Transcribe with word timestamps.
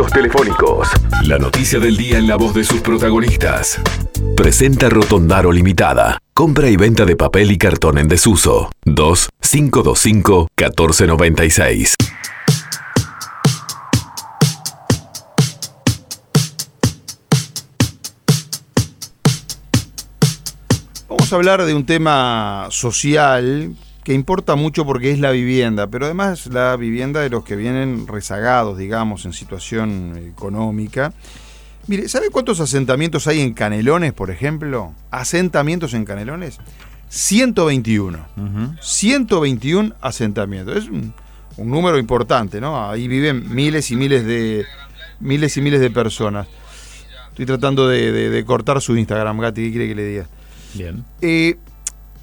contactos 0.00 0.12
telefónicos. 0.12 0.88
La 1.24 1.38
noticia 1.38 1.78
del 1.78 1.96
día 1.96 2.18
en 2.18 2.26
la 2.26 2.36
voz 2.36 2.54
de 2.54 2.64
sus 2.64 2.80
protagonistas. 2.80 3.80
Presenta 4.36 4.88
Rotondaro 4.88 5.52
Limitada. 5.52 6.18
Compra 6.32 6.68
y 6.68 6.76
venta 6.76 7.04
de 7.04 7.16
papel 7.16 7.50
y 7.50 7.58
cartón 7.58 7.98
en 7.98 8.08
desuso. 8.08 8.70
2 8.84 9.28
525 9.40 10.48
1496. 10.56 11.94
Vamos 21.08 21.32
a 21.32 21.36
hablar 21.36 21.64
de 21.64 21.74
un 21.74 21.84
tema 21.84 22.68
social 22.70 23.74
que 24.10 24.14
importa 24.14 24.56
mucho 24.56 24.84
porque 24.84 25.12
es 25.12 25.20
la 25.20 25.30
vivienda, 25.30 25.86
pero 25.86 26.06
además 26.06 26.46
la 26.46 26.74
vivienda 26.74 27.20
de 27.20 27.30
los 27.30 27.44
que 27.44 27.54
vienen 27.54 28.08
rezagados, 28.08 28.76
digamos, 28.76 29.24
en 29.24 29.32
situación 29.32 30.20
económica. 30.34 31.12
Mire, 31.86 32.08
¿sabe 32.08 32.28
cuántos 32.30 32.58
asentamientos 32.58 33.28
hay 33.28 33.40
en 33.40 33.54
Canelones, 33.54 34.12
por 34.12 34.32
ejemplo? 34.32 34.92
Asentamientos 35.12 35.94
en 35.94 36.04
Canelones. 36.04 36.58
121. 37.08 38.18
121 38.80 39.94
asentamientos. 40.00 40.76
Es 40.76 40.88
un, 40.88 41.14
un 41.56 41.70
número 41.70 41.96
importante, 41.96 42.60
¿no? 42.60 42.90
Ahí 42.90 43.06
viven 43.06 43.54
miles 43.54 43.92
y 43.92 43.96
miles 43.96 44.24
de 44.26 44.64
miles 45.20 45.56
y 45.56 45.60
miles 45.60 45.80
de 45.80 45.90
personas. 45.90 46.48
Estoy 47.28 47.46
tratando 47.46 47.86
de, 47.86 48.10
de- 48.10 48.30
de 48.30 48.44
cortar 48.44 48.80
su 48.80 48.96
Instagram, 48.96 49.38
Gati, 49.38 49.62
¿qué 49.66 49.70
quiere 49.70 49.86
que 49.88 49.94
le 49.94 50.04
diga? 50.04 50.26
Bien. 50.74 51.04
Eh, 51.20 51.58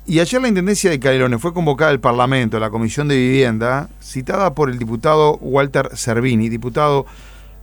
y 0.07 0.21
ayer 0.21 0.41
la 0.41 0.47
Intendencia 0.47 0.89
de 0.89 0.99
Canelones 1.01 1.41
fue 1.41 1.53
convocada 1.53 1.91
al 1.91 1.99
Parlamento, 1.99 2.55
a 2.55 2.59
la 2.61 2.69
Comisión 2.69 3.09
de 3.09 3.17
Vivienda, 3.17 3.89
citada 4.01 4.53
por 4.55 4.69
el 4.69 4.79
diputado 4.79 5.37
Walter 5.41 5.89
Cervini, 5.95 6.47
diputado 6.47 7.05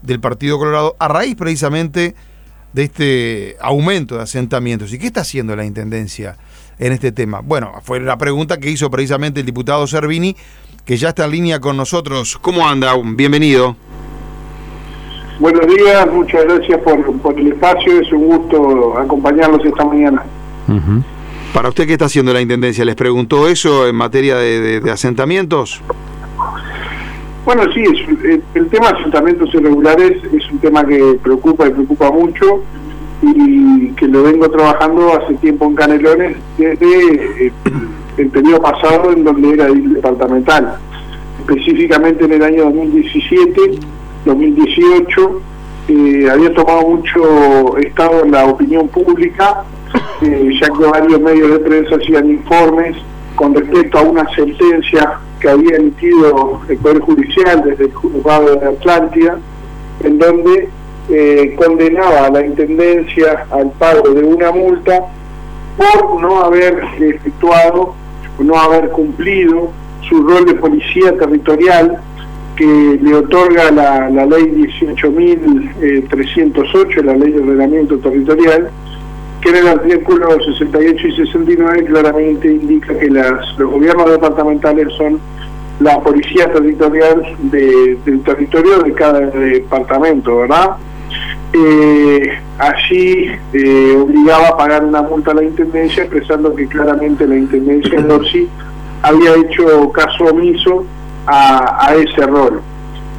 del 0.03 0.19
Partido 0.19 0.59
Colorado, 0.59 0.95
a 0.99 1.07
raíz 1.07 1.35
precisamente 1.35 2.13
de 2.73 2.83
este 2.83 3.57
aumento 3.59 4.17
de 4.17 4.21
asentamientos. 4.21 4.93
¿Y 4.93 4.99
qué 4.99 5.07
está 5.07 5.21
haciendo 5.21 5.55
la 5.55 5.65
Intendencia 5.65 6.37
en 6.77 6.91
este 6.91 7.11
tema? 7.11 7.41
Bueno, 7.43 7.71
fue 7.81 7.99
la 7.99 8.15
pregunta 8.19 8.59
que 8.59 8.69
hizo 8.69 8.91
precisamente 8.91 9.39
el 9.39 9.45
diputado 9.47 9.87
Cervini, 9.87 10.35
que 10.85 10.97
ya 10.97 11.09
está 11.09 11.25
en 11.25 11.31
línea 11.31 11.59
con 11.59 11.75
nosotros. 11.75 12.37
¿Cómo 12.39 12.67
anda? 12.67 12.93
Bienvenido. 13.03 13.75
Buenos 15.39 15.65
días, 15.65 16.07
muchas 16.13 16.45
gracias 16.45 16.79
por, 16.81 17.21
por 17.21 17.39
el 17.39 17.53
espacio, 17.53 17.99
es 17.99 18.11
un 18.13 18.25
gusto 18.27 18.99
acompañarlos 18.99 19.65
esta 19.65 19.83
mañana. 19.83 20.23
Para 21.55 21.69
usted, 21.69 21.87
¿qué 21.87 21.93
está 21.93 22.03
haciendo 22.03 22.33
la 22.33 22.41
Intendencia? 22.41 22.83
¿Les 22.83 22.95
preguntó 22.95 23.47
eso 23.47 23.87
en 23.87 23.95
materia 23.95 24.35
de, 24.35 24.81
asentamientos? 24.91 25.81
Bueno, 27.45 27.63
sí, 27.73 27.81
es- 27.81 28.41
el, 28.55 28.67
tema 28.67 28.91
de 28.91 28.99
asentamientos 28.99 29.53
irregulares 29.53 30.21
es 30.33 30.51
un 30.51 30.59
tema 30.59 30.85
que 30.85 31.17
preocupa 31.23 31.65
y 31.65 31.69
preocupa 31.69 32.11
mucho 32.11 32.61
y 33.21 33.87
que 33.91 34.05
lo 34.05 34.23
vengo 34.23 34.51
trabajando 34.51 35.13
hace 35.13 35.35
tiempo 35.35 35.67
en 35.67 35.75
Canelones 35.75 36.35
desde 36.57 37.45
eh, 37.47 37.53
el 38.17 38.27
periodo 38.31 38.61
pasado 38.61 39.13
en 39.13 39.23
donde 39.23 39.51
era 39.53 39.67
departamental. 39.67 40.75
Específicamente 41.39 42.25
en 42.25 42.33
el 42.33 42.43
año 42.43 42.63
2017, 42.65 43.79
2018, 44.25 45.41
eh, 45.87 46.27
había 46.29 46.53
tomado 46.53 46.81
mucho 46.81 47.77
estado 47.77 48.25
en 48.25 48.31
la 48.31 48.43
opinión 48.43 48.89
pública, 48.89 49.63
eh, 50.21 50.49
ya 50.59 50.67
que 50.67 50.85
varios 50.85 51.21
medios 51.21 51.51
de 51.51 51.59
prensa 51.59 51.95
hacían 51.95 52.29
informes 52.29 52.97
con 53.35 53.53
respecto 53.53 53.97
a 53.97 54.01
una 54.01 54.27
sentencia 54.35 55.19
que 55.39 55.49
había 55.49 55.77
emitido 55.77 56.61
el 56.67 56.77
Poder 56.77 56.99
Judicial 56.99 57.63
desde 57.65 57.85
el 57.85 57.93
juzgado 57.93 58.55
de 58.55 58.67
Atlántida, 58.67 59.37
en 60.03 60.17
donde 60.17 60.69
eh, 61.09 61.55
condenaba 61.57 62.25
a 62.25 62.31
la 62.31 62.45
Intendencia 62.45 63.45
al 63.51 63.71
pago 63.71 64.09
de 64.09 64.23
una 64.23 64.51
multa 64.51 65.05
por 65.77 66.21
no 66.21 66.41
haber 66.41 66.81
efectuado, 66.99 67.93
no 68.39 68.57
haber 68.57 68.89
cumplido 68.89 69.71
su 70.07 70.23
rol 70.23 70.45
de 70.45 70.53
policía 70.55 71.17
territorial 71.17 71.99
que 72.55 72.97
le 73.01 73.15
otorga 73.15 73.71
la, 73.71 74.09
la 74.09 74.25
ley 74.25 74.45
18.308, 74.45 77.03
la 77.03 77.15
ley 77.15 77.33
de 77.33 77.41
ordenamiento 77.41 77.97
territorial, 77.97 78.71
que 79.45 79.51
en 79.51 79.55
el 79.57 79.67
artículo 79.67 80.27
68 80.43 81.07
y 81.07 81.15
69 81.17 81.85
claramente 81.85 82.47
indica 82.51 82.97
que 82.97 83.07
los 83.09 83.55
gobiernos 83.57 84.09
departamentales 84.09 84.91
son 84.97 85.19
la 85.79 85.99
policía 86.01 86.51
territorial 86.51 87.21
de- 87.43 87.97
del 88.05 88.21
territorio 88.23 88.79
de 88.79 88.93
cada 88.93 89.19
departamento, 89.19 90.37
¿verdad? 90.37 90.71
Eh, 91.53 92.27
allí 92.57 93.29
eh, 93.53 93.97
obligaba 94.01 94.47
a 94.49 94.57
pagar 94.57 94.83
una 94.83 95.01
multa 95.03 95.31
a 95.31 95.35
la 95.35 95.43
Intendencia, 95.43 96.03
expresando 96.03 96.55
que 96.55 96.67
claramente 96.67 97.27
la 97.27 97.35
Intendencia 97.37 97.99
en 97.99 98.07
Dorsi 98.07 98.49
había 99.03 99.35
hecho 99.35 99.91
caso 99.91 100.25
omiso 100.25 100.85
a, 101.27 101.87
a 101.87 101.95
ese 101.95 102.25
rol, 102.25 102.61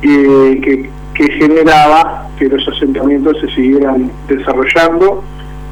eh, 0.03 0.61
que, 0.63 0.91
que 1.15 1.33
generaba 1.35 2.29
que 2.39 2.49
los 2.49 2.67
asentamientos 2.69 3.37
se 3.41 3.49
siguieran 3.55 4.11
desarrollando 4.29 5.23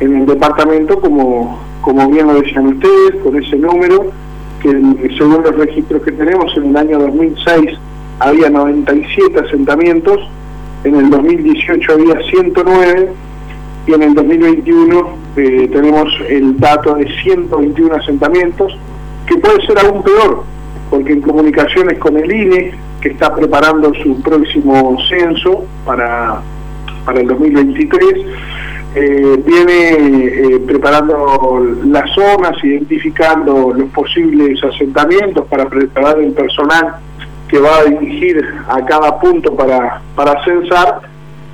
en 0.00 0.16
el 0.16 0.26
departamento, 0.26 0.98
como, 1.00 1.60
como 1.80 2.08
bien 2.10 2.26
lo 2.26 2.40
decían 2.40 2.66
ustedes, 2.66 3.22
con 3.22 3.36
ese 3.36 3.56
número, 3.56 4.10
que 4.60 4.70
según 5.18 5.42
los 5.42 5.56
registros 5.56 6.02
que 6.02 6.12
tenemos, 6.12 6.56
en 6.56 6.70
el 6.70 6.76
año 6.76 6.98
2006 6.98 7.78
había 8.18 8.48
97 8.50 9.40
asentamientos, 9.40 10.18
en 10.84 10.96
el 10.96 11.10
2018 11.10 11.92
había 11.92 12.16
109 12.30 13.12
y 13.86 13.92
en 13.92 14.02
el 14.02 14.14
2021 14.14 15.08
eh, 15.36 15.68
tenemos 15.72 16.08
el 16.28 16.58
dato 16.58 16.94
de 16.94 17.06
121 17.22 17.94
asentamientos, 17.94 18.76
que 19.26 19.36
puede 19.36 19.64
ser 19.66 19.78
aún 19.78 20.02
peor, 20.02 20.44
porque 20.90 21.12
en 21.12 21.20
comunicaciones 21.20 21.98
con 21.98 22.16
el 22.16 22.30
INE, 22.30 22.72
que 23.00 23.10
está 23.10 23.34
preparando 23.34 23.92
su 24.02 24.20
próximo 24.22 24.96
censo 25.08 25.64
para, 25.84 26.40
para 27.04 27.20
el 27.20 27.26
2023, 27.26 28.26
eh, 28.94 29.42
viene 29.44 29.88
eh, 29.90 30.60
preparando 30.66 31.60
las 31.84 32.14
zonas, 32.14 32.52
identificando 32.62 33.72
los 33.72 33.90
posibles 33.90 34.62
asentamientos 34.62 35.46
para 35.46 35.68
preparar 35.68 36.20
el 36.20 36.32
personal 36.32 36.96
que 37.48 37.58
va 37.58 37.78
a 37.78 37.84
dirigir 37.84 38.40
a 38.68 38.84
cada 38.84 39.18
punto 39.18 39.54
para, 39.54 40.00
para 40.14 40.42
censar 40.44 41.00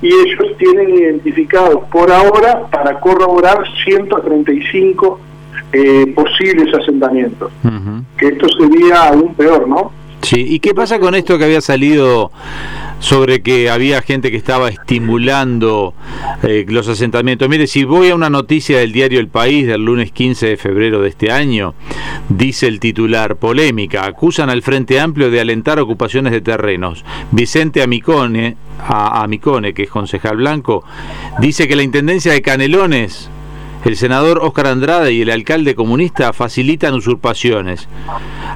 y 0.01 0.07
ellos 0.07 0.57
tienen 0.57 0.89
identificados 0.89 1.83
por 1.91 2.11
ahora 2.11 2.67
para 2.71 2.99
corroborar 2.99 3.63
135 3.85 5.19
eh, 5.73 6.13
posibles 6.15 6.73
asentamientos, 6.73 7.51
que 8.17 8.27
esto 8.27 8.47
sería 8.59 9.09
aún 9.09 9.33
peor, 9.35 9.67
¿no? 9.67 9.91
Sí, 10.21 10.45
¿y 10.47 10.59
qué 10.59 10.73
pasa 10.73 10.99
con 10.99 11.15
esto 11.15 11.37
que 11.37 11.45
había 11.45 11.61
salido 11.61 12.31
sobre 13.01 13.41
que 13.41 13.69
había 13.69 14.01
gente 14.01 14.31
que 14.31 14.37
estaba 14.37 14.69
estimulando 14.69 15.93
eh, 16.43 16.65
los 16.69 16.87
asentamientos? 16.87 17.49
Mire, 17.49 17.67
si 17.67 17.83
voy 17.83 18.09
a 18.09 18.15
una 18.15 18.29
noticia 18.29 18.79
del 18.79 18.93
diario 18.93 19.19
El 19.19 19.27
País 19.27 19.67
del 19.67 19.83
lunes 19.83 20.11
15 20.11 20.47
de 20.47 20.57
febrero 20.57 21.01
de 21.01 21.09
este 21.09 21.31
año, 21.31 21.73
dice 22.29 22.67
el 22.67 22.79
titular, 22.79 23.35
polémica, 23.35 24.05
acusan 24.05 24.49
al 24.49 24.61
Frente 24.61 24.99
Amplio 24.99 25.29
de 25.29 25.41
alentar 25.41 25.79
ocupaciones 25.79 26.31
de 26.31 26.41
terrenos. 26.41 27.03
Vicente 27.31 27.81
a, 27.81 29.23
Amicone, 29.23 29.73
que 29.73 29.83
es 29.83 29.89
concejal 29.89 30.37
blanco, 30.37 30.85
dice 31.39 31.67
que 31.67 31.75
la 31.75 31.83
Intendencia 31.83 32.31
de 32.31 32.41
Canelones 32.41 33.29
el 33.85 33.97
senador 33.97 34.39
Óscar 34.41 34.67
Andrade 34.67 35.11
y 35.13 35.21
el 35.21 35.29
alcalde 35.31 35.75
comunista 35.75 36.33
facilitan 36.33 36.93
usurpaciones. 36.93 37.87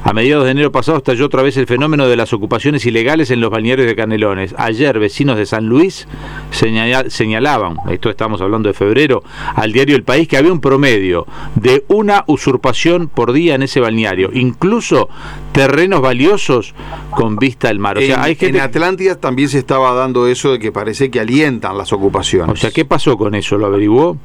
A 0.04 0.14
mediados 0.14 0.46
de 0.46 0.52
enero 0.52 0.72
pasado 0.72 0.98
estalló 1.00 1.26
otra 1.26 1.42
vez 1.42 1.58
el 1.58 1.66
fenómeno 1.66 2.08
de 2.08 2.16
las 2.16 2.32
ocupaciones 2.34 2.86
ilegales 2.86 3.32
en 3.32 3.42
los 3.42 3.50
balnearios 3.50 3.88
de 3.88 3.96
Canelones. 3.96 4.54
Ayer 4.58 5.00
vecinos 5.00 5.38
de 5.38 5.46
San 5.48 5.66
Luis 5.66 6.08
señala- 6.52 7.10
señalaban, 7.10 7.78
esto 7.90 8.10
estamos 8.10 8.40
hablando 8.42 8.70
de 8.70 8.74
febrero, 8.74 9.24
al 9.56 9.72
diario 9.74 9.96
El 9.96 10.04
País 10.04 10.28
que 10.28 10.38
había 10.38 10.52
un 10.52 10.62
promedio 10.62 11.26
de 11.56 11.84
una 11.88 12.24
usurpación 12.28 13.08
por 13.08 13.34
día 13.34 13.56
en 13.56 13.64
ese 13.64 13.80
balneario, 13.80 14.30
incluso 14.34 15.10
terrenos 15.54 16.02
valiosos 16.02 16.76
con 17.10 17.38
vista 17.38 17.70
al 17.70 17.80
mar. 17.80 17.98
O 17.98 18.02
sea, 18.02 18.16
en, 18.18 18.22
hay 18.22 18.36
gente... 18.36 18.58
en 18.60 18.64
Atlántida 18.64 19.16
también 19.20 19.50
se 19.50 19.58
estaba 19.58 19.94
dando 19.94 20.28
eso 20.28 20.52
de 20.52 20.60
que 20.60 20.72
parece 20.72 21.10
que 21.10 21.20
alientan 21.20 21.78
las 21.78 21.92
ocupaciones. 21.94 22.54
O 22.54 22.56
sea, 22.56 22.70
¿qué 22.72 22.86
pasó 22.86 23.18
con 23.18 23.34
eso? 23.34 23.58
¿Lo 23.58 23.66
averiguó? 23.66 24.18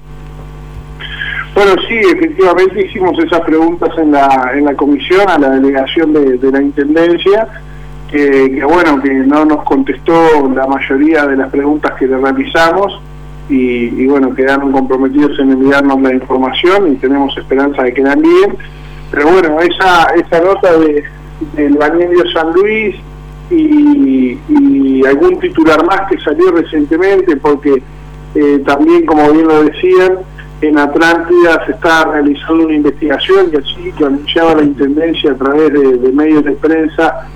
Bueno, 1.55 1.73
sí, 1.89 1.97
efectivamente 1.99 2.87
hicimos 2.87 3.19
esas 3.19 3.41
preguntas 3.41 3.91
en 3.99 4.13
la, 4.13 4.53
en 4.55 4.65
la 4.65 4.75
comisión 4.75 5.29
a 5.29 5.39
la 5.39 5.51
delegación 5.51 6.13
de, 6.13 6.39
de 6.39 6.51
la 6.53 6.63
Intendencia, 6.63 7.49
que, 8.11 8.63
bueno, 8.65 9.01
que 9.01 9.13
no 9.13 9.45
nos 9.45 9.65
contestó 9.65 10.49
la 10.55 10.67
mayoría 10.67 11.27
de 11.27 11.37
las 11.37 11.51
preguntas 11.51 11.93
que 11.99 12.07
le 12.07 12.19
realizamos 12.19 13.01
y, 13.49 14.07
bueno, 14.07 14.33
quedaron 14.35 14.71
comprometidos 14.71 15.39
en 15.41 15.51
enviarnos 15.51 16.01
la 16.03 16.15
información 16.15 16.93
y 16.93 16.97
tenemos 16.97 17.37
esperanza 17.37 17.83
de 17.83 17.93
que 17.93 18.03
la 18.03 18.13
envíen. 18.13 18.57
Pero 19.11 19.29
bueno, 19.29 19.59
esa, 19.61 20.05
esa 20.15 20.41
nota 20.41 20.79
de, 20.79 21.03
del 21.57 21.77
balneario 21.77 22.31
San 22.33 22.53
Luis 22.53 22.95
y, 23.51 24.39
algún 25.05 25.41
titular 25.41 25.85
más 25.85 26.03
que 26.09 26.21
salió 26.21 26.53
recientemente, 26.53 27.37
porque 27.37 27.83
eh, 28.35 28.63
también, 28.65 29.05
como 29.07 29.33
bien 29.33 29.49
lo 29.49 29.65
decían, 29.65 30.19
en 30.61 30.79
Atlántida 30.79 31.65
se 31.65 31.73
está 31.73 32.05
realizando 32.05 32.67
una 32.67 32.75
investigación 32.75 33.51
y 33.53 33.57
así 33.57 33.93
lo 33.99 34.09
anunciaba 34.09 34.57
la 34.57 34.63
Intendencia 34.63 35.33
a 35.33 35.35
través 35.35 35.73
de, 35.73 36.13
medios 36.13 36.45
de 36.45 36.53
prensa 36.53 37.27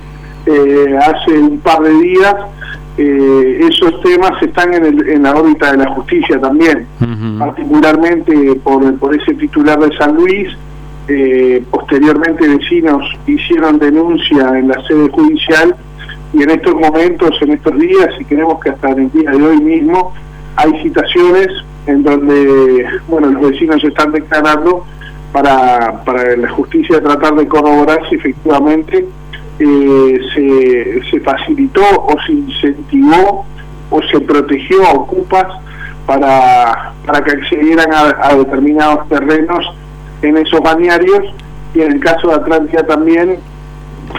eh, 0.45 0.97
hace 0.97 1.39
un 1.39 1.59
par 1.59 1.81
de 1.81 1.91
días. 1.91 2.35
Eh, 2.97 3.67
esos 3.69 3.99
temas 4.01 4.41
están 4.41 4.73
en, 4.73 5.23
la 5.23 5.35
órbita 5.35 5.71
de 5.71 5.77
la 5.77 5.89
justicia 5.91 6.39
también, 6.39 6.87
particularmente 7.39 8.55
por, 8.63 8.97
por 8.99 9.15
ese 9.15 9.33
titular 9.33 9.79
de 9.79 9.95
San 9.97 10.15
Luis. 10.15 10.55
Eh, 11.07 11.63
posteriormente 11.69 12.47
vecinos 12.47 13.03
hicieron 13.27 13.77
denuncia 13.77 14.57
en 14.57 14.69
la 14.69 14.81
sede 14.87 15.07
judicial 15.09 15.75
y 16.33 16.41
en 16.41 16.49
estos 16.49 16.73
momentos, 16.73 17.31
en 17.41 17.51
estos 17.51 17.77
días, 17.77 18.09
y 18.19 18.25
creemos 18.25 18.59
que 18.59 18.69
hasta 18.69 18.89
el 18.89 19.11
día 19.11 19.31
de 19.31 19.43
hoy 19.43 19.57
mismo, 19.57 20.13
hay 20.55 20.71
citaciones 20.81 21.47
en 21.87 22.03
donde 22.03 22.85
bueno 23.07 23.27
los 23.31 23.49
vecinos 23.51 23.83
están 23.83 24.11
declarando 24.11 24.85
para, 25.31 26.03
para 26.03 26.35
la 26.37 26.49
justicia 26.49 27.01
tratar 27.01 27.35
de 27.35 27.47
corroborar 27.47 27.99
si 28.09 28.15
efectivamente 28.15 29.05
eh, 29.59 30.19
se, 30.33 31.09
se 31.09 31.19
facilitó 31.19 31.81
o 31.81 32.15
se 32.25 32.33
incentivó 32.33 33.45
o 33.89 34.01
se 34.03 34.19
protegió 34.21 34.85
a 34.85 34.93
ocupas 34.93 35.45
para, 36.05 36.93
para 37.05 37.23
que 37.23 37.31
accedieran 37.31 37.87
a, 37.93 38.35
determinados 38.35 39.07
terrenos 39.09 39.65
en 40.21 40.37
esos 40.37 40.61
bañarios 40.61 41.33
y 41.73 41.81
en 41.81 41.93
el 41.93 41.99
caso 41.99 42.29
de 42.29 42.35
Atlántida 42.35 42.85
también 42.85 43.37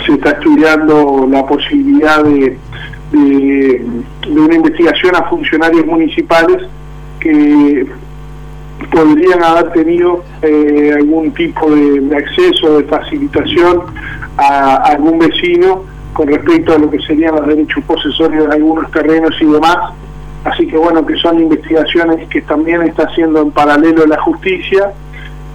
se 0.05 0.13
está 0.13 0.31
estudiando 0.31 1.27
la 1.31 1.47
posibilidad 1.47 2.23
de, 2.25 2.59
de, 3.13 3.87
de 4.29 4.41
una 4.41 4.55
investigación 4.55 5.17
a 5.17 5.23
funcionarios 5.29 5.87
municipales 5.87 6.63
que 7.21 7.87
podrían 8.91 9.43
haber 9.43 9.73
tenido 9.73 10.25
eh, 10.43 10.93
algún 10.97 11.33
tipo 11.33 11.71
de, 11.71 12.17
acceso, 12.17 12.79
de 12.79 12.85
facilitación 12.85 13.83
a, 14.37 14.77
algún 14.77 15.19
vecino 15.19 15.85
con 16.13 16.29
respecto 16.29 16.75
a 16.75 16.79
lo 16.79 16.91
que 16.91 16.99
serían 17.01 17.37
los 17.37 17.47
derechos 17.47 17.85
posesorios 17.85 18.49
de 18.49 18.55
algunos 18.55 18.91
terrenos 18.91 19.35
y 19.41 19.45
demás. 19.47 19.93
Así 20.45 20.67
que 20.67 20.77
bueno, 20.77 21.05
que 21.05 21.17
son 21.17 21.41
investigaciones 21.41 22.29
que 22.29 22.41
también 22.43 22.83
está 22.83 23.05
haciendo 23.05 23.43
en 23.43 23.51
paralelo 23.51 24.07
la 24.07 24.21
justicia 24.21 24.93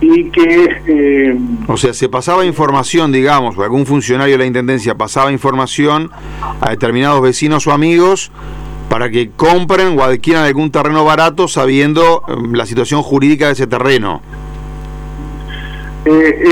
y 0.02 0.30
que... 0.31 0.78
Eh, 0.88 1.40
o 1.68 1.78
sea, 1.78 1.94
se 1.94 2.10
pasaba 2.10 2.46
información, 2.46 3.12
digamos, 3.12 3.58
o 3.58 3.63
algún 3.63 3.86
funcionario 3.86 4.34
de 4.34 4.40
la 4.40 4.46
Intendencia 4.46 4.96
pasaba 4.96 5.31
información 5.31 6.12
a 6.60 6.72
determinados 6.72 7.22
vecinos 7.22 7.66
o 7.68 7.72
amigos 7.72 8.31
para 8.92 9.10
que 9.10 9.30
compren 9.38 9.98
o 9.98 10.04
adquieran 10.04 10.44
algún 10.44 10.70
terreno 10.70 11.06
barato 11.06 11.48
sabiendo 11.48 12.24
em, 12.28 12.52
la 12.52 12.66
situación 12.66 13.02
jurídica 13.02 13.46
de 13.46 13.54
ese 13.54 13.66
terreno. 13.66 14.22
Eh, 16.04 16.52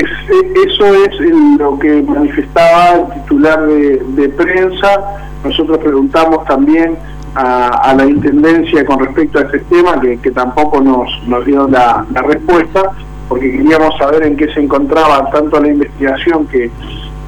eso 0.66 0.94
es 0.94 1.20
lo 1.58 1.78
que 1.78 2.00
manifestaba 2.00 2.92
el 2.94 3.20
titular 3.20 3.66
de, 3.66 4.28
prensa. 4.30 5.20
Nosotros 5.44 5.76
preguntamos 5.84 6.46
también 6.46 6.96
a, 7.34 7.92
la 7.94 8.06
Intendencia 8.06 8.86
con 8.86 9.00
respecto 9.00 9.38
a 9.38 9.42
ese 9.42 9.58
tema, 9.58 10.00
que, 10.00 10.30
tampoco 10.30 10.80
nos, 10.80 11.10
nos 11.26 11.44
dio 11.44 11.68
la, 11.68 12.06
la 12.10 12.22
respuesta, 12.22 12.92
porque 13.28 13.52
queríamos 13.52 13.98
saber 13.98 14.22
en 14.22 14.38
qué 14.38 14.50
se 14.54 14.60
encontraba 14.60 15.30
tanto 15.30 15.60
la 15.60 15.68
investigación 15.68 16.46
que 16.46 16.70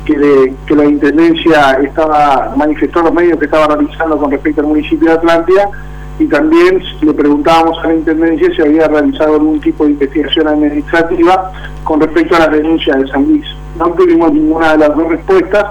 que, 0.04 0.74
la 0.74 0.84
Intendencia 0.84 1.78
estaba 1.82 2.52
manifestó 2.56 3.02
los 3.02 3.12
medios 3.12 3.38
que 3.38 3.44
estaba 3.44 3.74
realizando 3.74 4.16
con 4.18 4.30
respecto 4.30 4.60
al 4.60 4.68
municipio 4.68 5.08
de 5.08 5.14
Atlántida 5.14 5.70
y 6.18 6.26
también 6.26 6.82
le 7.00 7.12
preguntábamos 7.12 7.78
a 7.82 7.88
la 7.88 7.94
Intendencia 7.94 8.48
si 8.54 8.62
había 8.62 8.88
realizado 8.88 9.34
algún 9.34 9.60
tipo 9.60 9.84
de 9.84 9.92
investigación 9.92 10.48
administrativa 10.48 11.52
con 11.84 12.00
respecto 12.00 12.36
a 12.36 12.40
las 12.40 12.52
denuncias 12.52 13.00
de 13.00 13.08
San 13.08 13.26
Luis. 13.26 13.46
No 13.78 13.90
tuvimos 13.92 14.32
ninguna 14.32 14.72
de 14.72 14.78
las 14.78 14.96
dos 14.96 15.08
respuestas, 15.08 15.66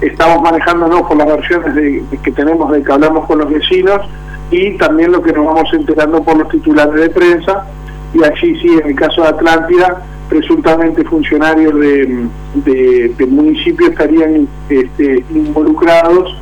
estamos 0.00 0.42
manejándonos 0.42 1.02
por 1.02 1.16
las 1.16 1.26
versiones 1.26 1.74
de, 1.74 2.04
que 2.22 2.32
tenemos 2.32 2.70
de 2.72 2.82
que 2.82 2.92
hablamos 2.92 3.26
con 3.26 3.38
los 3.38 3.50
vecinos 3.50 4.00
y 4.50 4.76
también 4.78 5.12
lo 5.12 5.22
que 5.22 5.32
nos 5.32 5.46
vamos 5.46 5.72
enterando 5.72 6.22
por 6.22 6.36
los 6.36 6.48
titulares 6.48 6.94
de 6.94 7.10
prensa 7.10 7.64
y 8.14 8.22
allí 8.22 8.60
sí, 8.60 8.68
en 8.80 8.88
el 8.88 8.94
caso 8.94 9.22
de 9.22 9.28
Atlántida, 9.28 10.02
presuntamente 10.28 11.04
funcionarios 11.04 11.74
de, 11.74 12.28
del 13.16 13.28
municipio 13.28 13.88
estarían 13.88 14.48
este, 14.68 15.24
involucrados 15.34 16.36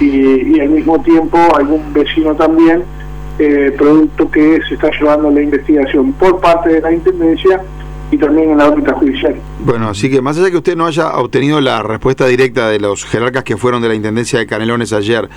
y, 0.00 0.58
al 0.60 0.70
mismo 0.70 1.00
tiempo 1.02 1.38
algún 1.56 1.92
vecino 1.92 2.34
también, 2.34 2.82
eh, 3.38 3.74
producto 3.76 4.30
que 4.30 4.60
se 4.68 4.74
está 4.74 4.90
llevando 4.98 5.30
la 5.30 5.42
investigación 5.42 6.12
por 6.14 6.40
parte 6.40 6.70
de 6.70 6.80
la 6.80 6.92
Intendencia 6.92 7.62
y 8.10 8.18
también 8.18 8.50
en 8.50 8.58
la 8.58 8.68
órbita 8.68 8.94
judicial. 8.94 9.34
Bueno, 9.60 9.88
así 9.88 10.08
que 10.08 10.20
más 10.20 10.36
allá 10.36 10.46
de 10.46 10.50
que 10.52 10.58
usted 10.58 10.76
no 10.76 10.86
haya 10.86 11.16
obtenido 11.16 11.60
la 11.60 11.82
respuesta 11.82 12.26
directa 12.26 12.68
de 12.68 12.78
los 12.78 13.04
jerarcas 13.04 13.42
que 13.44 13.56
fueron 13.56 13.82
de 13.82 13.88
la 13.88 13.94
Intendencia 13.94 14.38
de 14.38 14.46
Canelones 14.46 14.92
ayer, 14.92 15.28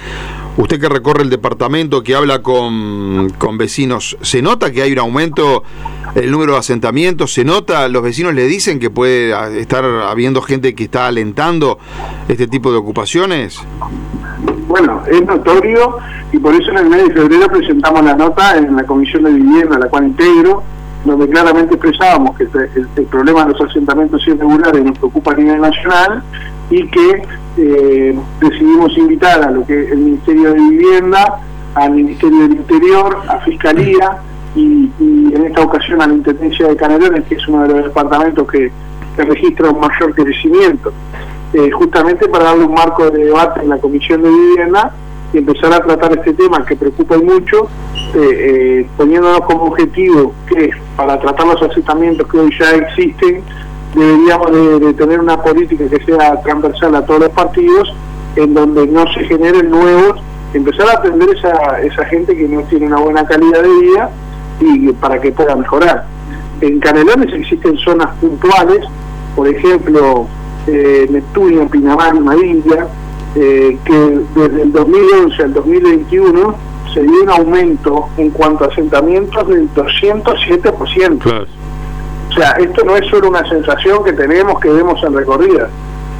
usted 0.57 0.79
que 0.79 0.89
recorre 0.89 1.23
el 1.23 1.29
departamento, 1.29 2.03
que 2.03 2.15
habla 2.15 2.41
con, 2.41 3.29
con 3.37 3.57
vecinos, 3.57 4.17
¿se 4.21 4.41
nota 4.41 4.71
que 4.71 4.81
hay 4.81 4.91
un 4.91 4.99
aumento 4.99 5.63
el 6.15 6.31
número 6.31 6.53
de 6.53 6.59
asentamientos? 6.59 7.33
¿Se 7.33 7.43
nota? 7.43 7.87
¿Los 7.87 8.03
vecinos 8.03 8.33
le 8.33 8.45
dicen 8.45 8.79
que 8.79 8.89
puede 8.89 9.59
estar 9.59 9.83
habiendo 9.85 10.41
gente 10.41 10.75
que 10.75 10.83
está 10.85 11.07
alentando 11.07 11.79
este 12.27 12.47
tipo 12.47 12.71
de 12.71 12.77
ocupaciones? 12.77 13.59
Bueno, 14.67 15.01
es 15.09 15.25
notorio 15.25 15.97
y 16.31 16.37
por 16.37 16.53
eso 16.53 16.69
en 16.71 16.77
el 16.77 16.89
mes 16.89 17.07
de 17.07 17.13
febrero 17.13 17.47
presentamos 17.47 18.03
la 18.03 18.15
nota 18.15 18.57
en 18.57 18.75
la 18.75 18.83
Comisión 18.83 19.23
de 19.23 19.33
Vivienda, 19.33 19.79
la 19.79 19.87
cual 19.87 20.05
integro, 20.05 20.63
donde 21.05 21.29
claramente 21.29 21.75
expresábamos 21.75 22.37
que 22.37 22.43
el, 22.43 23.05
problema 23.05 23.45
de 23.45 23.53
los 23.53 23.61
asentamientos 23.61 24.25
irregulares 24.27 24.83
nos 24.83 24.97
preocupa 24.97 25.31
a 25.31 25.35
nivel 25.35 25.61
nacional 25.61 26.23
y 26.69 26.87
que 26.87 27.23
eh, 27.57 28.19
decidimos 28.41 28.97
invitar 28.97 29.43
a 29.43 29.51
lo 29.51 29.65
que 29.65 29.91
el 29.91 29.97
Ministerio 29.97 30.53
de 30.53 30.59
Vivienda, 30.59 31.39
al 31.75 31.91
Ministerio 31.91 32.39
del 32.39 32.53
Interior, 32.53 33.17
a 33.27 33.39
Fiscalía 33.39 34.17
y, 34.55 34.89
en 34.99 35.45
esta 35.45 35.61
ocasión 35.61 36.01
a 36.01 36.07
la 36.07 36.13
Intendencia 36.13 36.67
de 36.67 36.75
Canelones, 36.75 37.23
que 37.25 37.35
es 37.35 37.47
uno 37.47 37.63
de 37.63 37.69
los 37.69 37.83
departamentos 37.85 38.47
que, 38.47 38.71
registra 39.17 39.69
un 39.69 39.81
mayor 39.81 40.15
crecimiento, 40.15 40.93
eh, 41.51 41.69
justamente 41.71 42.29
para 42.29 42.45
darle 42.45 42.63
un 42.63 42.73
marco 42.73 43.09
de 43.09 43.25
debate 43.25 43.59
en 43.59 43.67
la 43.67 43.77
Comisión 43.77 44.21
de 44.21 44.29
Vivienda 44.29 44.93
y 45.33 45.39
empezar 45.39 45.73
a 45.73 45.81
tratar 45.81 46.13
este 46.13 46.33
tema 46.33 46.65
que 46.65 46.77
preocupa 46.77 47.17
mucho, 47.17 47.67
eh, 48.15 48.87
poniéndonos 48.95 49.41
como 49.41 49.65
objetivo 49.65 50.33
que 50.47 50.71
para 50.99 51.17
tratar 51.17 51.47
los 51.47 51.61
asentamientos 51.61 52.27
que 52.27 52.37
hoy 52.37 52.53
ya 52.59 52.71
existen, 52.71 53.41
deberíamos 53.95 54.81
de, 54.81 54.93
tener 54.95 55.21
una 55.21 55.41
política 55.41 55.85
que 55.87 56.03
sea 56.03 56.41
transversal 56.41 56.93
a 56.93 57.05
todos 57.05 57.21
los 57.21 57.29
partidos, 57.29 57.95
en 58.35 58.53
donde 58.53 58.85
no 58.85 59.05
se 59.13 59.23
generen 59.23 59.69
nuevos, 59.69 60.19
empezar 60.53 60.89
a 60.89 60.99
atender 60.99 61.29
esa, 61.37 61.79
esa 61.79 62.03
gente 62.03 62.35
que 62.35 62.49
no 62.49 62.63
tiene 62.63 62.87
una 62.87 62.97
buena 62.97 63.25
calidad 63.25 63.63
de 63.63 63.69
vida 63.79 64.09
y 64.59 64.91
para 64.91 65.21
que 65.21 65.31
pueda 65.31 65.55
mejorar. 65.55 66.03
En 66.59 66.81
Canelones 66.81 67.33
existen 67.33 67.77
zonas 67.77 68.13
puntuales, 68.17 68.85
por 69.37 69.47
ejemplo, 69.47 70.27
eh, 70.67 71.07
Neptunia, 71.09 71.65
Pinamar 71.67 72.13
y 72.43 72.61
eh, 73.35 73.77
que 73.85 74.19
desde 74.35 74.63
el 74.63 74.71
2011 74.73 75.43
al 75.43 75.53
2021 75.53 76.55
se 76.93 77.01
dio 77.01 77.23
un 77.23 77.29
aumento 77.29 78.09
en 78.17 78.29
cuanto 78.31 78.65
a 78.65 78.67
asentamientos 78.67 79.47
del 79.47 79.69
207%. 79.73 81.47
O 82.29 82.31
sea, 82.31 82.51
esto 82.51 82.83
no 82.83 82.95
es 82.95 83.07
solo 83.09 83.29
una 83.29 83.47
sensación 83.49 84.03
que 84.03 84.13
tenemos, 84.13 84.59
que 84.59 84.69
vemos 84.69 85.03
en 85.03 85.13
recorrida, 85.13 85.69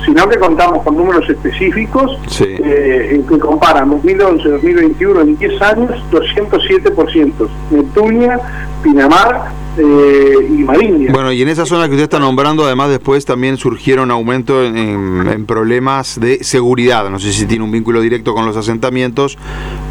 sino 0.06 0.28
que 0.28 0.40
contamos 0.40 0.84
con 0.84 0.98
números 0.98 1.30
específicos 1.30 2.18
eh, 2.42 3.22
que 3.28 3.40
comparan 3.40 3.92
2011-2021 3.92 5.22
en 5.22 5.38
10 5.38 5.62
años, 5.62 5.92
207%. 6.12 7.48
Neptunia, 7.72 8.40
Pinamar, 8.82 9.52
eh, 9.80 10.34
y 10.50 10.64
Mariña. 10.64 11.12
Bueno, 11.14 11.32
y 11.32 11.42
en 11.42 11.50
esa 11.50 11.66
zona 11.66 11.86
que 11.86 11.92
usted 11.92 12.04
está 12.04 12.20
nombrando, 12.20 12.66
además 12.66 12.90
después 12.90 13.26
también 13.26 13.58
surgieron 13.58 14.12
aumento 14.12 14.64
en, 14.64 15.46
problemas 15.46 16.20
de 16.20 16.44
seguridad. 16.44 17.10
No 17.10 17.20
sé 17.20 17.32
si 17.32 17.46
tiene 17.46 17.64
un 17.64 17.72
vínculo 17.72 18.02
directo 18.02 18.34
con 18.34 18.46
los 18.46 18.58
asentamientos, 18.58 19.38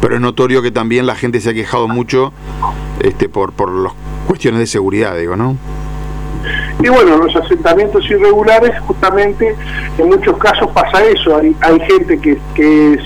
pero 0.01 0.15
es 0.15 0.21
notorio 0.21 0.61
que 0.61 0.71
también 0.71 1.05
la 1.05 1.15
gente 1.15 1.41
se 1.41 1.49
ha 1.49 1.53
quejado 1.53 1.87
mucho 1.87 2.31
este, 3.01 3.29
por, 3.29 3.51
por 3.51 3.71
las 3.71 3.93
cuestiones 4.27 4.59
de 4.59 4.67
seguridad, 4.67 5.17
digo, 5.17 5.35
¿no? 5.35 5.57
Y 6.81 6.87
bueno, 6.87 7.17
los 7.17 7.35
asentamientos 7.35 8.09
irregulares, 8.09 8.79
justamente, 8.81 9.55
en 9.97 10.07
muchos 10.07 10.37
casos 10.37 10.69
pasa 10.71 11.03
eso. 11.03 11.35
Hay, 11.35 11.55
hay 11.61 11.79
gente 11.81 12.17
que, 12.19 12.37
que 12.55 12.93
es 12.93 13.01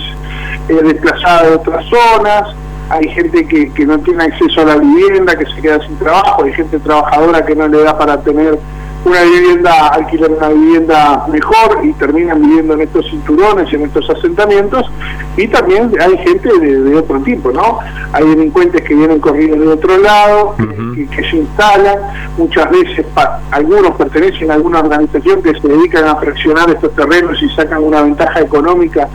desplazada 0.68 1.48
de 1.48 1.56
otras 1.56 1.84
zonas, 1.86 2.54
hay 2.90 3.08
gente 3.08 3.46
que, 3.46 3.86
no 3.86 3.98
tiene 3.98 4.24
acceso 4.24 4.60
a 4.60 4.64
la 4.64 4.76
vivienda, 4.76 5.36
que 5.36 5.46
se 5.46 5.60
queda 5.60 5.80
sin 5.86 5.96
trabajo, 5.98 6.44
hay 6.44 6.52
gente 6.52 6.78
trabajadora 6.78 7.44
que 7.44 7.54
no 7.54 7.68
le 7.68 7.82
da 7.82 7.96
para 7.96 8.20
tener 8.20 8.58
una 9.04 9.22
vivienda, 9.22 9.88
alquilar 9.88 10.30
una 10.30 10.48
vivienda 10.48 11.26
mejor 11.30 11.84
y 11.84 11.92
terminan 11.94 12.40
viviendo 12.40 12.74
en 12.74 12.82
estos 12.82 13.06
cinturones, 13.10 13.72
en 13.72 13.82
estos 13.82 14.08
asentamientos, 14.10 14.90
y 15.36 15.48
también 15.48 15.90
hay 16.00 16.16
gente 16.18 16.48
de, 16.58 16.96
otro 16.96 17.20
tipo, 17.20 17.50
¿no? 17.50 17.78
Hay 18.12 18.26
delincuentes 18.26 18.82
que 18.82 18.94
vienen 18.94 19.18
corriendo 19.20 19.56
de 19.56 19.68
otro 19.68 19.98
lado, 19.98 20.54
que, 20.56 21.06
que, 21.06 21.30
se 21.30 21.36
instalan, 21.36 21.98
muchas 22.38 22.70
veces 22.70 23.04
algunos 23.50 23.92
pertenecen 23.96 24.50
a 24.50 24.54
alguna 24.54 24.80
organización 24.80 25.42
que 25.42 25.58
se 25.60 25.68
dedican 25.68 26.06
a 26.06 26.16
fraccionar 26.16 26.70
estos 26.70 26.94
terrenos 26.94 27.42
y 27.42 27.48
sacan 27.50 27.82
una 27.82 28.02
ventaja 28.02 28.40
económica 28.40 29.08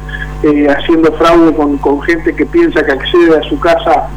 eh, 0.44 0.68
haciendo 0.70 1.12
fraude 1.14 1.54
con, 1.54 1.78
con 1.78 2.02
gente 2.02 2.34
que 2.36 2.46
piensa 2.46 2.84
que 2.84 2.92
accede 2.92 3.38
a 3.38 3.42
su 3.44 3.60
casa 3.60 4.08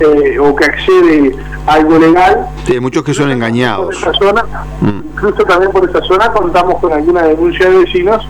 eh, 0.00 0.38
o 0.38 0.54
que 0.54 0.64
accede 0.64 1.36
a 1.66 1.74
algo 1.74 1.98
legal. 1.98 2.46
Sí, 2.64 2.78
muchos 2.80 3.02
que 3.02 3.14
son 3.14 3.30
engañados. 3.30 3.96
zona, 4.18 4.44
mm. 4.80 5.00
Incluso 5.14 5.44
también 5.44 5.72
por 5.72 5.88
esa 5.88 6.02
zona 6.02 6.30
contamos 6.32 6.80
con 6.80 6.92
alguna 6.92 7.22
denuncia 7.22 7.70
de 7.70 7.78
vecinos 7.78 8.26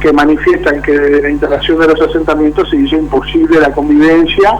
que 0.00 0.12
manifiestan 0.12 0.80
que 0.80 0.92
desde 0.92 1.22
la 1.22 1.30
instalación 1.30 1.78
de 1.78 1.88
los 1.88 2.00
asentamientos 2.00 2.70
se 2.70 2.76
hizo 2.76 2.96
imposible 2.96 3.60
la 3.60 3.70
convivencia 3.72 4.54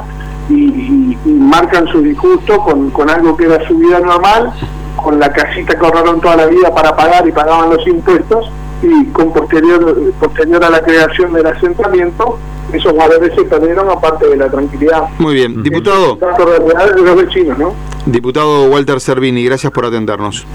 y, 0.51 1.17
marcan 1.27 1.87
su 1.89 2.03
disgusto 2.03 2.59
con, 2.59 2.91
con 2.91 3.09
algo 3.09 3.37
que 3.37 3.45
era 3.45 3.67
su 3.67 3.77
vida 3.77 3.99
normal, 4.01 4.53
con 4.97 5.19
la 5.19 5.33
casita 5.33 5.79
que 5.79 5.85
ahorraron 5.85 6.21
toda 6.21 6.37
la 6.37 6.47
vida 6.47 6.73
para 6.75 6.95
pagar 6.95 7.27
y 7.27 7.33
pagaban 7.33 7.71
los 7.71 7.87
impuestos 7.87 8.51
y 8.83 9.07
con 9.07 9.33
posterior, 9.33 10.13
posterior 10.19 10.65
a 10.65 10.71
la 10.71 10.81
creación 10.81 11.33
del 11.33 11.47
asentamiento 11.47 12.39
esos 12.79 12.95
valores 12.95 13.33
se 13.35 13.45
perdieron 13.45 13.89
aparte 13.91 14.29
de 14.29 14.37
la 14.37 14.51
tranquilidad. 14.51 15.09
Muy 15.19 15.35
bien, 15.35 15.63
diputado. 15.63 16.17
De 16.17 17.03
los 17.03 17.17
vecinos, 17.17 17.59
¿no? 17.59 17.75
Diputado 18.07 18.67
Walter 18.67 19.01
Servini, 19.01 19.45
gracias 19.45 19.73
por 19.73 19.85
atendernos. 19.87 20.47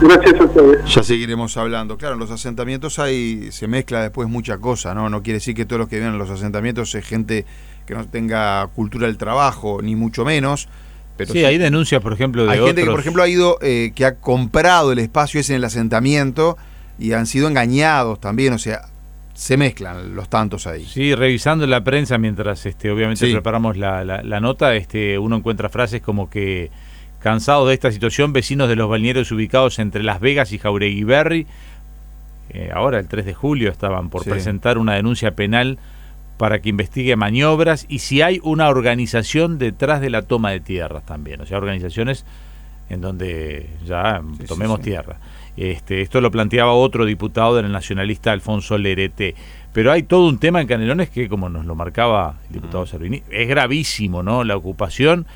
Gracias 0.00 0.40
a 0.40 0.44
ustedes. 0.44 0.94
Ya 0.94 1.02
seguiremos 1.02 1.56
hablando. 1.56 1.96
Claro, 1.96 2.14
en 2.14 2.20
los 2.20 2.30
asentamientos 2.30 2.98
hay, 2.98 3.50
se 3.50 3.66
mezcla 3.66 4.02
después 4.02 4.28
mucha 4.28 4.58
cosa, 4.58 4.94
¿no? 4.94 5.08
No 5.08 5.22
quiere 5.22 5.38
decir 5.38 5.54
que 5.54 5.64
todos 5.64 5.80
los 5.80 5.88
que 5.88 5.96
vienen 5.96 6.14
a 6.14 6.18
los 6.18 6.28
asentamientos 6.28 6.94
es 6.94 7.04
gente 7.04 7.46
que 7.86 7.94
no 7.94 8.04
tenga 8.06 8.66
cultura 8.74 9.06
del 9.06 9.16
trabajo, 9.16 9.80
ni 9.82 9.96
mucho 9.96 10.24
menos. 10.24 10.68
Pero 11.16 11.32
sí, 11.32 11.44
hay 11.44 11.56
denuncias, 11.56 12.02
por 12.02 12.12
ejemplo, 12.12 12.44
de 12.44 12.50
Hay 12.52 12.60
gente 12.60 12.84
que, 12.84 12.90
por 12.90 13.00
ejemplo, 13.00 13.22
ha 13.22 13.28
ido, 13.28 13.58
eh, 13.62 13.92
que 13.94 14.04
ha 14.04 14.16
comprado 14.16 14.92
el 14.92 14.98
espacio 14.98 15.40
ese 15.40 15.54
en 15.54 15.58
el 15.58 15.64
asentamiento 15.64 16.58
y 16.98 17.12
han 17.12 17.26
sido 17.26 17.48
engañados 17.48 18.20
también, 18.20 18.52
o 18.52 18.58
sea, 18.58 18.82
se 19.36 19.58
mezclan 19.58 20.16
los 20.16 20.30
tantos 20.30 20.66
ahí. 20.66 20.84
Sí, 20.86 21.14
revisando 21.14 21.66
la 21.66 21.84
prensa 21.84 22.16
mientras 22.16 22.64
este, 22.64 22.90
obviamente 22.90 23.30
preparamos 23.30 23.76
la, 23.76 24.02
la, 24.02 24.40
nota, 24.40 24.74
este, 24.74 25.18
uno 25.18 25.36
encuentra 25.36 25.68
frases 25.68 26.00
como 26.00 26.30
que 26.30 26.70
cansados 27.18 27.68
de 27.68 27.74
esta 27.74 27.92
situación, 27.92 28.32
vecinos 28.32 28.68
de 28.68 28.76
los 28.76 28.88
balnearios 28.88 29.30
ubicados 29.32 29.78
entre 29.78 30.02
Las 30.02 30.20
Vegas 30.20 30.52
y 30.52 30.58
Jauregui 30.58 31.04
Berry, 31.04 31.46
eh, 32.48 32.70
ahora 32.72 32.98
el 32.98 33.08
3 33.08 33.26
de 33.26 33.34
julio 33.34 33.70
estaban 33.70 34.08
por 34.08 34.24
presentar 34.24 34.78
una 34.78 34.94
denuncia 34.94 35.32
penal 35.32 35.78
para 36.38 36.60
que 36.60 36.70
investigue 36.70 37.14
maniobras 37.16 37.84
y 37.90 37.98
si 37.98 38.22
hay 38.22 38.40
una 38.42 38.70
organización 38.70 39.58
detrás 39.58 40.00
de 40.00 40.08
la 40.08 40.22
toma 40.22 40.50
de 40.50 40.60
tierras 40.60 41.04
también, 41.04 41.42
o 41.42 41.46
sea, 41.46 41.58
organizaciones 41.58 42.24
en 42.88 43.02
donde 43.02 43.68
ya 43.84 44.22
tomemos 44.48 44.80
tierra. 44.80 45.18
Este, 45.56 46.02
esto 46.02 46.20
lo 46.20 46.30
planteaba 46.30 46.72
otro 46.72 47.06
diputado 47.06 47.56
del 47.56 47.72
nacionalista 47.72 48.32
Alfonso 48.32 48.76
Lerete. 48.76 49.34
Pero 49.72 49.92
hay 49.92 50.02
todo 50.02 50.28
un 50.28 50.38
tema 50.38 50.60
en 50.60 50.66
Canelones 50.66 51.10
que, 51.10 51.28
como 51.28 51.48
nos 51.48 51.66
lo 51.66 51.74
marcaba 51.74 52.36
el 52.48 52.54
diputado 52.54 52.86
Servini, 52.86 53.22
es 53.30 53.48
gravísimo, 53.48 54.22
¿no? 54.22 54.44
La 54.44 54.56
ocupación 54.56 55.26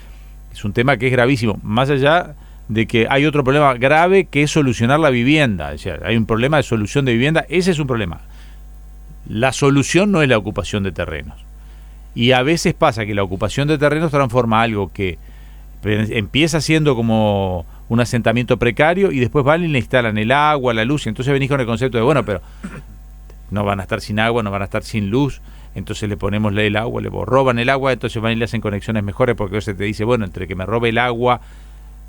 es 0.52 0.64
un 0.64 0.72
tema 0.72 0.96
que 0.96 1.06
es 1.06 1.12
gravísimo. 1.12 1.58
Más 1.62 1.90
allá 1.90 2.34
de 2.68 2.86
que 2.86 3.06
hay 3.10 3.26
otro 3.26 3.42
problema 3.42 3.74
grave 3.74 4.26
que 4.26 4.42
es 4.42 4.50
solucionar 4.50 5.00
la 5.00 5.10
vivienda. 5.10 5.72
O 5.74 5.78
sea, 5.78 5.98
hay 6.04 6.16
un 6.16 6.26
problema 6.26 6.58
de 6.58 6.62
solución 6.62 7.04
de 7.04 7.12
vivienda, 7.12 7.44
ese 7.48 7.72
es 7.72 7.78
un 7.78 7.86
problema. 7.86 8.20
La 9.28 9.52
solución 9.52 10.12
no 10.12 10.22
es 10.22 10.28
la 10.28 10.38
ocupación 10.38 10.84
de 10.84 10.92
terrenos. 10.92 11.36
Y 12.14 12.32
a 12.32 12.42
veces 12.42 12.74
pasa 12.74 13.06
que 13.06 13.14
la 13.14 13.22
ocupación 13.22 13.68
de 13.68 13.78
terrenos 13.78 14.10
transforma 14.10 14.62
algo 14.62 14.92
que 14.92 15.18
empieza 15.82 16.60
siendo 16.60 16.94
como 16.94 17.66
un 17.90 17.99
asentamiento 17.99 18.56
precario 18.56 19.11
y 19.11 19.18
después 19.18 19.44
van 19.44 19.64
y 19.64 19.68
le 19.68 19.78
instalan 19.78 20.16
el 20.16 20.30
agua, 20.30 20.73
la 20.73 20.85
luz, 20.85 21.06
y 21.06 21.09
entonces 21.09 21.32
venís 21.32 21.49
con 21.49 21.61
el 21.61 21.66
concepto 21.66 21.99
de, 21.99 22.04
bueno, 22.04 22.25
pero 22.25 22.40
no 23.50 23.64
van 23.64 23.80
a 23.80 23.82
estar 23.82 24.00
sin 24.00 24.20
agua, 24.20 24.44
no 24.44 24.50
van 24.52 24.62
a 24.62 24.66
estar 24.66 24.85
sin 24.85 25.11
luz, 25.11 25.42
entonces 25.75 26.09
le 26.09 26.16
ponemos 26.16 26.56
el 26.56 26.76
agua, 26.76 27.02
le 27.02 27.11
roban 27.11 27.59
el 27.59 27.68
agua, 27.68 27.92
entonces 27.92 28.23
van 28.23 28.32
y 28.32 28.37
le 28.37 28.44
hacen 28.44 28.61
conexiones 28.61 29.02
mejores 29.02 29.35
porque 29.35 29.61
se 29.61 29.75
te 29.75 29.82
dice, 29.82 30.04
bueno, 30.04 30.25
entre 30.25 30.47
que 30.47 30.54
me 30.54 30.64
robe 30.66 30.90
el 30.90 30.99
agua 30.99 31.40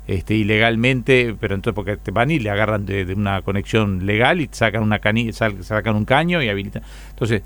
este, 0.06 0.34
ilegalmente, 0.34 1.34
pero 1.38 1.56
entonces 1.56 1.74
porque 1.74 1.96
te 1.96 2.12
van 2.12 2.30
y 2.30 2.38
le 2.38 2.50
agarran 2.50 2.86
de, 2.86 3.12
una 3.16 3.42
conexión 3.42 4.06
legal 4.06 4.40
y 4.40 4.48
sacan 4.52 4.84
una 4.84 5.00
canilla, 5.00 5.32
sacan 5.32 5.96
un 5.96 6.04
caño 6.04 6.40
y 6.42 6.48
habilitan. 6.48 6.82
Entonces, 7.10 7.42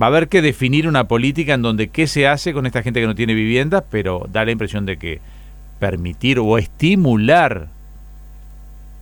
va 0.00 0.06
a 0.06 0.08
haber 0.10 0.28
que 0.28 0.42
definir 0.42 0.86
una 0.86 1.08
política 1.08 1.54
en 1.54 1.62
donde 1.62 1.88
qué 1.88 2.06
se 2.08 2.28
hace 2.28 2.52
con 2.52 2.66
esta 2.66 2.82
gente 2.82 3.00
que 3.00 3.06
no 3.06 3.14
tiene 3.14 3.32
vivienda, 3.32 3.82
pero 3.90 4.28
da 4.30 4.44
la 4.44 4.50
impresión 4.50 4.84
de 4.84 4.98
que 4.98 5.20
permitir 5.78 6.38
o 6.38 6.58
estimular 6.58 7.68